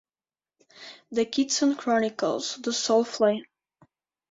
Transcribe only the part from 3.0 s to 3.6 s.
Flame.